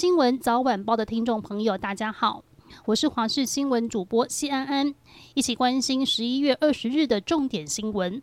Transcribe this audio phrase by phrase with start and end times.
[0.00, 2.42] 新闻早晚报的听众朋友，大家好，
[2.86, 4.94] 我是华视新闻主播谢安安，
[5.34, 8.22] 一起关心十一月二十日的重点新闻。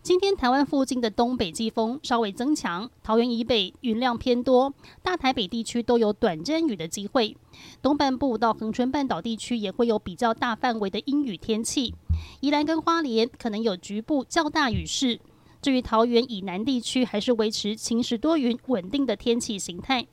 [0.00, 4.72] 今天台湾附近的东北季风稍微增强，桃园以北云量偏多，
[5.02, 7.36] 大台北地区都有短阵雨的机会。
[7.82, 11.92] 东半部到恒春半岛地区也会有比较大范围的阴雨天气，
[12.38, 15.18] 宜兰跟花莲可能有局部较大雨势。
[15.60, 20.06] 至于桃园以南地区，还是维持晴时多云稳定的天气形态。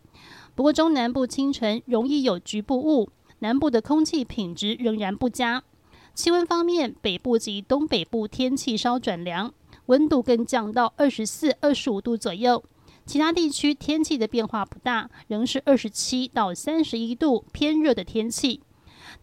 [0.60, 3.08] 不过中南部清晨容易有局部雾，
[3.40, 5.64] 南部的空气品质仍然不佳。
[6.14, 9.54] 气温方面，北部及东北部天气稍转凉。
[9.86, 12.62] 温度更降到二十四、二十五度左右，
[13.06, 18.60] 其他地区天气的变化不大，仍是二十七到三十一度偏热的天气。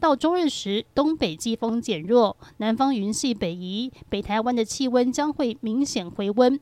[0.01, 6.59] 到周日时，东北季风减弱，南方云系北移，北台湾的气温将会明显回温。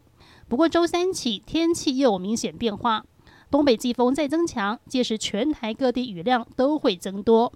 [0.49, 3.07] 不过周三起天气又有明显变化，
[3.51, 7.53] 东北季风再增强，届时全台各地雨量都会增多。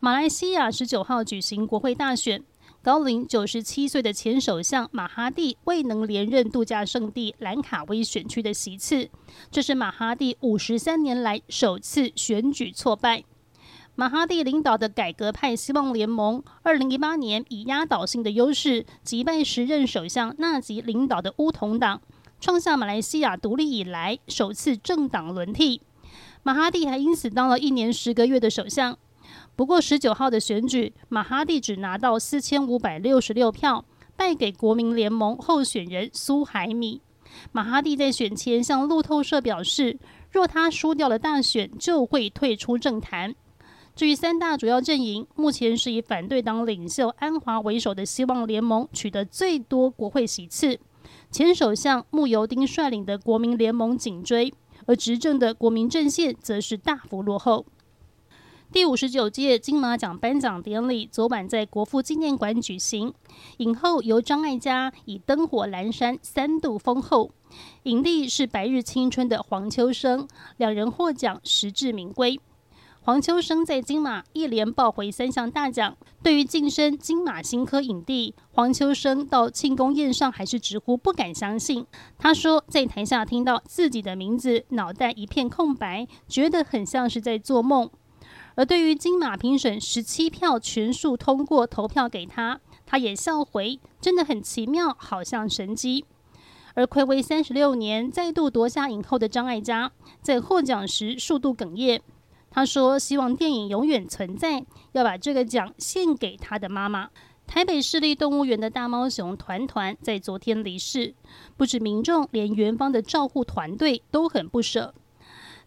[0.00, 2.42] 马来西亚十九号举行国会大选。
[2.80, 9.10] 高龄九十七岁的前首相马哈蒂未能连任度假胜地兰卡威选区的席次，
[9.50, 13.24] 这是马哈蒂五十三年来首次选举挫败。
[13.96, 22.00] 马哈蒂领导的改革派希望联盟，二零一八年以压倒性的优势击败时任首相纳吉领导的巫统党，
[22.40, 25.82] 创下马来西亚独立以来首次政党轮替。
[26.42, 28.96] 马哈蒂还因此当了一年十个月的首相。
[29.56, 33.84] 不过，十九号的选举，马哈蒂只拿到四千五百六十六票，
[34.16, 37.02] 败给国民联盟候选人苏海米。
[37.52, 39.98] 马哈蒂在选前向路透社表示，
[40.30, 43.34] 若他输掉了大选，就会退出政坛。
[43.94, 50.78] 至于三大主要阵营，目前是以反对党领袖安华为首的希望联盟取得最多国会席次，
[51.30, 54.52] 前首相慕尤丁率领的国民联盟紧追，
[54.86, 57.66] 而执政的国民阵线则是大幅落后。
[58.72, 63.12] 第五十九届金马奖颁奖典礼昨晚在国父纪念馆举行，
[63.58, 67.30] 影后由张艾嘉以灯火阑珊三度封后，
[67.82, 70.26] 影帝是白日青春的黄秋生，
[70.56, 72.40] 两人获奖实至名归。
[73.00, 81.86] 黄秋生在金马一连抱回三项大奖，对于晋升金马新科影帝，黄秋生到庆功宴上还是直呼不敢相信。
[82.18, 87.88] 他说，在台下听到自己的名字，脑袋一片空白，觉得很像是在做梦。
[88.56, 96.04] 而对于金马评审十七票全数通过投票给他，他也笑回：“真的很奇妙，好像神机。”
[96.74, 102.02] 而暌违三十六年再度夺下影后的张艾嘉，在获奖时数度哽咽。
[102.58, 107.08] 他说：“希望电影永远存在，要把这个奖献给他的妈妈。”
[107.46, 111.14] 台北市立动物园的大猫熊团团在昨天离世，
[111.56, 114.92] 不止民众，连园方的照护团队都很不舍。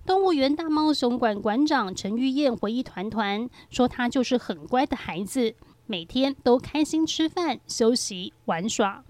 [0.06, 9.06] 动物园大猫熊馆馆长陈玉燕回忆团团说：“他就是很乖的孩子，每天都开心吃饭、休息、玩耍。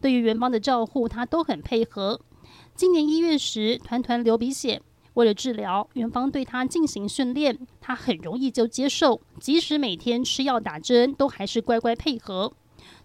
[0.00, 2.20] 对于园方的照护，他都很配合。
[2.76, 4.80] 今年一月时，团团流鼻血，
[5.14, 12.52] 为了治疗，园方对他进行训练，他很容易就接受，即使每天吃药打针，都还是乖乖配合。”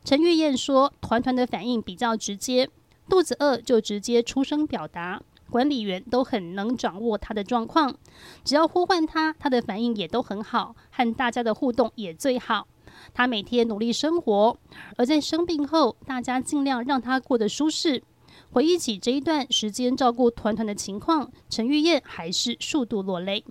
[0.04, 2.70] 陈玉燕说：“团团的反应比较直接，
[3.08, 7.96] 肚子饿就直接出声表达。”管理员都很能掌握他的状况，
[8.44, 12.68] 只要呼唤他，他的反应也都很好，和大家的互动也最好。
[13.16, 14.56] 他每天努力生活，
[14.96, 18.04] 而在生病后，大家尽量让他过得舒适。
[18.52, 23.44] 回忆起这一段时间照顾团团的情况，陈玉燕还是数度落泪。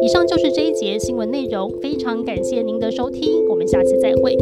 [0.00, 4.36] 以上就是这一节新闻内容，非常感谢您的收听，我们下次再会。